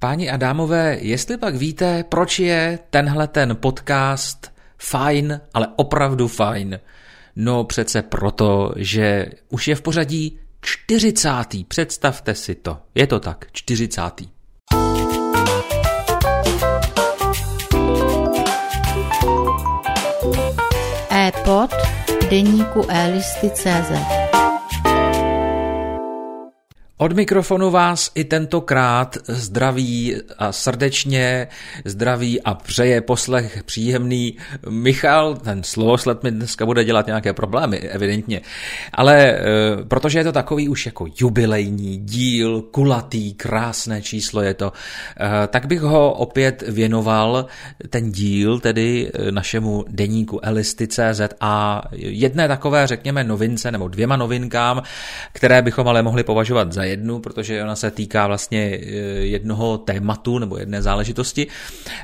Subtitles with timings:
[0.00, 6.80] Páni a dámové, jestli pak víte, proč je tenhle ten podcast fajn, ale opravdu fajn?
[7.36, 11.32] No přece proto, že už je v pořadí 40.
[11.68, 12.78] Představte si to.
[12.94, 14.00] Je to tak, 40.
[21.10, 21.70] e-pod
[22.30, 24.16] deníku elisty.cz
[26.98, 31.48] od mikrofonu vás i tentokrát zdraví a srdečně
[31.84, 34.36] zdraví a přeje poslech příjemný
[34.68, 35.34] Michal.
[35.34, 38.40] Ten slovosled mi dneska bude dělat nějaké problémy, evidentně.
[38.92, 39.42] Ale e,
[39.88, 44.72] protože je to takový už jako jubilejní díl, kulatý, krásné číslo je to,
[45.20, 47.46] e, tak bych ho opět věnoval,
[47.90, 54.82] ten díl, tedy e, našemu deníku Elisty.cz a jedné takové, řekněme, novince nebo dvěma novinkám,
[55.32, 58.86] které bychom ale mohli považovat za jednu, protože ona se týká vlastně eh,
[59.20, 61.46] jednoho tématu nebo jedné záležitosti.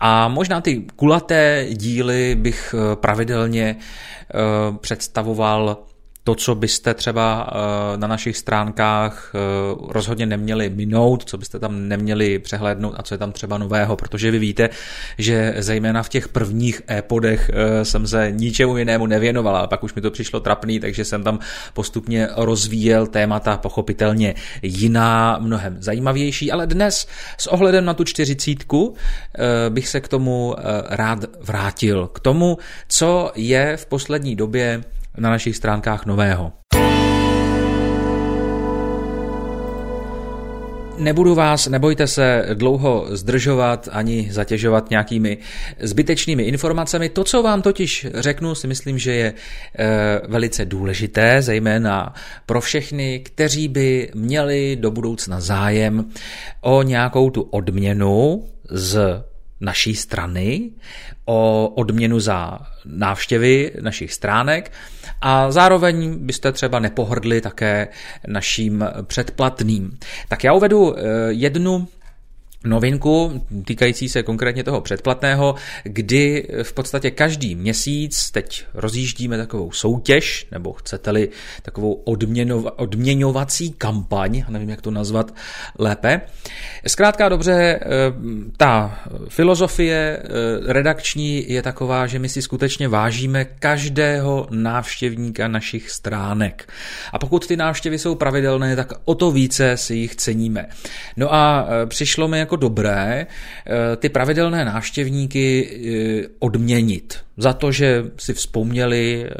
[0.00, 4.34] A možná ty kulaté díly bych eh, pravidelně eh,
[4.80, 5.84] představoval
[6.24, 9.38] to, co byste třeba eh, na našich stránkách eh,
[9.88, 14.30] rozhodně neměli minout, co byste tam neměli přehlédnout a co je tam třeba nového, protože
[14.30, 14.70] vy víte,
[15.18, 19.94] že zejména v těch prvních e-podech eh, jsem se ničemu jinému nevěnoval, a pak už
[19.94, 21.38] mi to přišlo trapný, takže jsem tam
[21.74, 27.06] postupně rozvíjel témata pochopitelně jiná, mnohem zajímavější, ale dnes
[27.38, 28.94] s ohledem na tu čtyřicítku
[29.68, 30.54] bych se k tomu
[30.88, 32.58] rád vrátil, k tomu,
[32.88, 34.84] co je v poslední době
[35.18, 36.52] na našich stránkách nového.
[40.98, 45.38] Nebudu vás, nebojte se, dlouho zdržovat ani zatěžovat nějakými
[45.80, 47.08] zbytečnými informacemi.
[47.08, 49.34] To, co vám totiž řeknu, si myslím, že je e,
[50.28, 52.14] velice důležité, zejména
[52.46, 56.04] pro všechny, kteří by měli do budoucna zájem
[56.60, 59.24] o nějakou tu odměnu z
[59.64, 60.70] naší strany,
[61.24, 64.72] o odměnu za návštěvy našich stránek
[65.20, 67.88] a zároveň byste třeba nepohrdli také
[68.26, 69.98] naším předplatným.
[70.28, 71.88] Tak já uvedu eh, jednu
[72.64, 80.46] novinku týkající se konkrétně toho předplatného, kdy v podstatě každý měsíc teď rozjíždíme takovou soutěž,
[80.52, 81.28] nebo chcete-li
[81.62, 85.34] takovou odměnova, odměňovací kampaň, nevím, jak to nazvat
[85.78, 86.20] lépe.
[86.86, 87.80] Zkrátka dobře, eh,
[88.56, 96.68] ta filozofie eh, redakční je taková, že my si skutečně vážíme každého návštěvníka našich stránek.
[97.12, 100.66] A pokud ty návštěvy jsou pravidelné, tak o to více si jich ceníme.
[101.16, 103.26] No a eh, přišlo mi jako jako dobré
[103.66, 105.44] eh, ty pravidelné návštěvníky
[106.24, 109.34] eh, odměnit za to, že si vzpomněli, eh,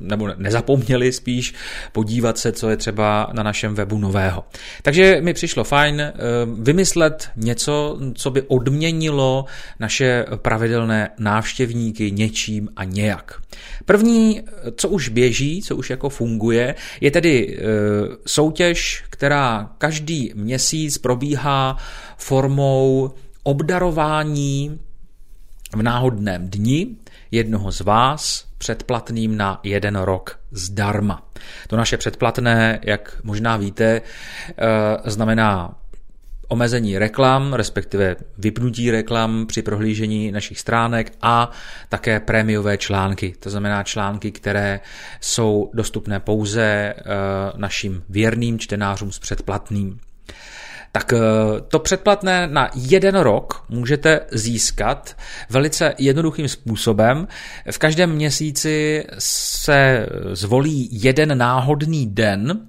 [0.00, 1.54] nebo nezapomněli spíš
[1.92, 4.44] podívat se, co je třeba na našem webu nového.
[4.82, 6.12] Takže mi přišlo fajn
[6.58, 9.44] vymyslet něco, co by odměnilo
[9.80, 13.40] naše pravidelné návštěvníky něčím a nějak.
[13.84, 14.42] První,
[14.76, 17.58] co už běží, co už jako funguje, je tedy
[18.26, 21.76] soutěž, která každý měsíc probíhá
[22.16, 23.10] formou
[23.42, 24.78] obdarování
[25.74, 26.96] v náhodném dni
[27.30, 31.22] jednoho z vás předplatným na jeden rok zdarma.
[31.68, 34.00] To naše předplatné, jak možná víte,
[34.48, 35.74] eh, znamená
[36.48, 41.50] omezení reklam, respektive vypnutí reklam při prohlížení našich stránek a
[41.88, 43.34] také prémiové články.
[43.40, 44.80] To znamená články, které
[45.20, 46.94] jsou dostupné pouze eh,
[47.56, 50.00] našim věrným čtenářům s předplatným
[50.94, 51.18] tak eh,
[51.68, 55.16] to předplatné na jeden rok můžete získat
[55.50, 57.28] velice jednoduchým způsobem.
[57.70, 62.60] V každém měsíci se zvolí jeden náhodný den,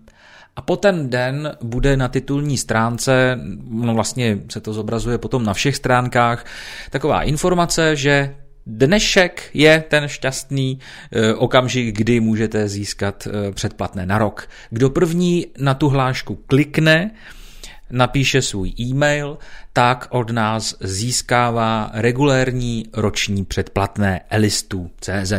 [0.56, 5.54] a po ten den bude na titulní stránce, no vlastně se to zobrazuje potom na
[5.54, 6.46] všech stránkách,
[6.90, 8.36] taková informace, že
[8.68, 14.50] Dnešek je ten šťastný eh, okamžik, kdy můžete získat eh, předplatné na rok.
[14.70, 17.12] Kdo první na tu hlášku klikne,
[17.92, 19.38] napíše svůj e-mail,
[19.74, 25.34] tak od nás získává regulérní roční předplatné Elistu CZ.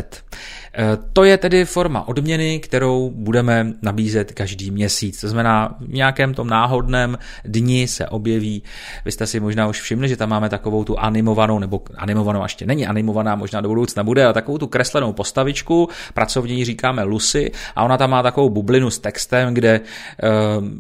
[0.78, 5.20] Eh, to je tedy forma odměny, kterou budeme nabízet každý měsíc.
[5.20, 8.62] To znamená, v nějakém tom náhodném dni se objeví,
[9.04, 12.66] vy jste si možná už všimli, že tam máme takovou tu animovanou, nebo animovanou ještě
[12.66, 17.84] není animovaná, možná do budoucna bude, ale takovou tu kreslenou postavičku, pracovně říkáme Lucy, a
[17.84, 19.80] ona tam má takovou bublinu s textem, kde e,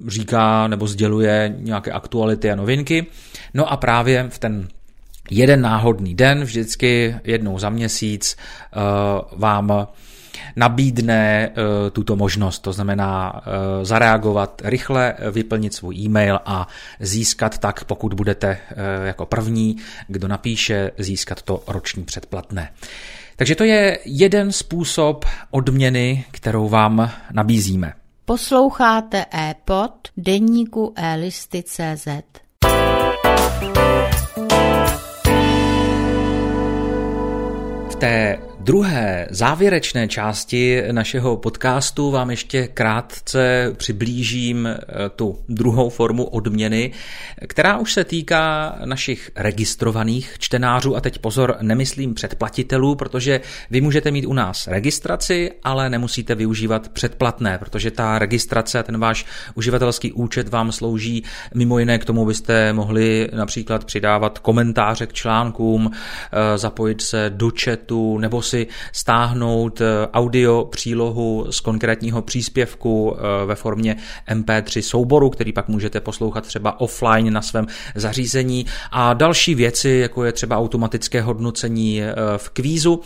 [0.06, 3.06] říká nebo sděluje nějaké aktuality a novinky.
[3.54, 4.68] No a právě v ten
[5.30, 8.36] jeden náhodný den, vždycky jednou za měsíc,
[8.76, 9.86] uh, vám
[10.56, 11.50] nabídne
[11.92, 13.42] tuto možnost, to znamená
[13.82, 16.68] zareagovat rychle, vyplnit svůj e-mail a
[17.00, 18.58] získat tak, pokud budete
[19.04, 19.76] jako první,
[20.08, 22.68] kdo napíše, získat to roční předplatné.
[23.36, 27.92] Takže to je jeden způsob odměny, kterou vám nabízíme.
[28.26, 32.06] Posloucháte e-pod deníku e-listy.cz.
[37.88, 44.76] V té druhé závěrečné části našeho podcastu vám ještě krátce přiblížím eh,
[45.16, 46.92] tu druhou formu odměny,
[47.46, 50.96] která už se týká našich registrovaných čtenářů.
[50.96, 56.88] A teď pozor, nemyslím předplatitelů, protože vy můžete mít u nás registraci, ale nemusíte využívat
[56.88, 61.24] předplatné, protože ta registrace, ten váš uživatelský účet vám slouží.
[61.54, 67.50] Mimo jiné k tomu, byste mohli například přidávat komentáře k článkům, eh, zapojit se do
[67.64, 73.96] chatu nebo si stáhnout eh, audio přílohu z konkrétního příspěvku eh, ve formě
[74.30, 80.24] MP3 souboru, který pak můžete poslouchat třeba offline na svém zařízení a další věci, jako
[80.24, 83.00] je třeba automatické hodnocení eh, v kvízu.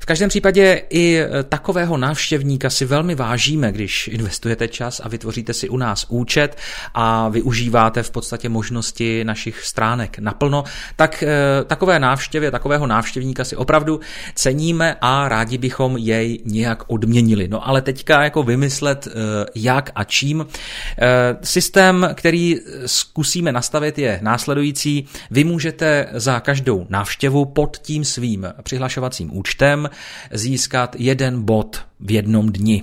[0.00, 5.68] V každém případě i takového návštěvníka si velmi vážíme, když investujete čas a vytvoříte si
[5.68, 6.58] u nás účet
[6.94, 10.64] a využíváte v podstatě možnosti našich stránek naplno,
[10.96, 11.24] tak
[11.66, 14.00] takové návštěvě, takového návštěvníka si opravdu
[14.34, 17.48] ceníme a rádi bychom jej nějak odměnili.
[17.48, 19.10] No ale teďka jako vymyslet eh,
[19.54, 20.46] jak a čím.
[20.46, 25.06] Eh, systém, který zkusíme nastavit je následující.
[25.30, 29.90] Vy můžete za každou návštěvu pod tím svým přihlašovacím účtem
[30.32, 32.82] získat jeden bod v jednom dni.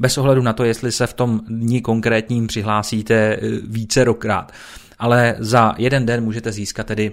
[0.00, 3.38] Bez ohledu na to, jestli se v tom dni konkrétním přihlásíte eh,
[3.68, 4.52] více rokrát.
[4.98, 7.12] Ale za jeden den můžete získat tedy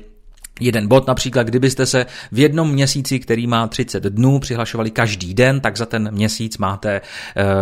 [0.59, 1.07] jeden bod.
[1.07, 5.85] Například, kdybyste se v jednom měsíci, který má 30 dnů, přihlašovali každý den, tak za
[5.85, 7.01] ten měsíc máte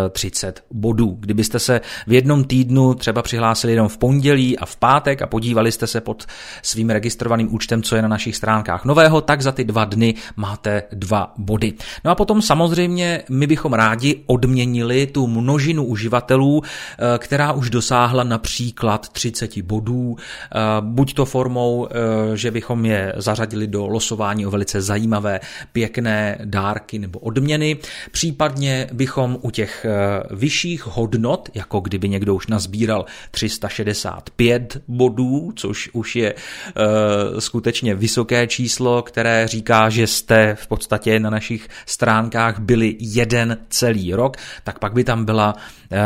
[0.09, 1.17] 30 eh, bodů.
[1.19, 5.71] Kdybyste se v jednom týdnu třeba přihlásili jenom v pondělí a v pátek a podívali
[5.71, 6.25] jste se pod
[6.61, 10.83] svým registrovaným účtem, co je na našich stránkách nového, tak za ty dva dny máte
[10.91, 11.73] dva body.
[12.05, 18.23] No a potom samozřejmě my bychom rádi odměnili tu množinu uživatelů, eh, která už dosáhla
[18.23, 21.87] například 30 bodů, eh, buď to formou,
[22.33, 25.39] že bychom je zařadili do losování o velice zajímavé,
[25.71, 27.77] pěkné dárky nebo odměny.
[28.11, 35.89] Případně bychom u těch eh, vyšších hodnot, jako kdyby někdo už nazbíral 365 bodů, což
[35.93, 42.59] už je uh, skutečně vysoké číslo, které říká, že jste v podstatě na našich stránkách
[42.59, 45.55] byli jeden celý rok, tak pak by tam byla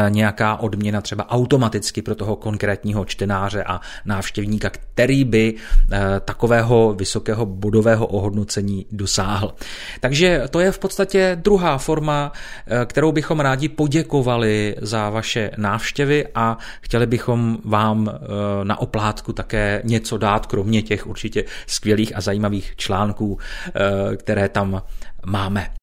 [0.10, 7.46] nějaká odměna třeba automaticky pro toho konkrétního čtenáře a návštěvníka, který by uh, takového vysokého
[7.46, 9.54] bodového ohodnocení dosáhl.
[10.00, 12.32] Takže to je v podstatě druhá forma,
[12.68, 18.18] eh, kterou bychom rádi poděkovali za vaše návštěvy a chtěli bychom vám eh,
[18.64, 23.38] na oplátku také něco dát, kromě těch určitě skvělých a zajímavých článků,
[23.68, 24.82] eh, které tam
[25.26, 25.81] máme.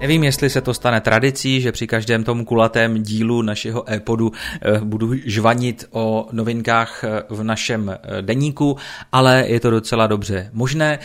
[0.00, 4.32] Nevím, jestli se to stane tradicí, že při každém tom kulatém dílu našeho e-podu
[4.62, 8.76] eh, budu žvanit o novinkách eh, v našem eh, deníku,
[9.12, 10.98] ale je to docela dobře možné.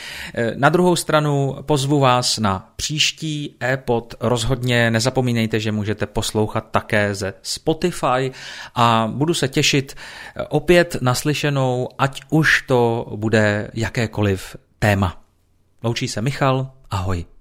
[0.56, 4.16] Na druhou stranu pozvu vás na příští e-pod.
[4.20, 8.32] Rozhodně nezapomínejte, že můžete poslouchat také ze Spotify
[8.76, 9.96] a budu se těšit
[10.50, 15.22] opět naslyšenou, ať už to bude jakékoliv téma.
[15.84, 17.35] Loučí se Michal, ahoj.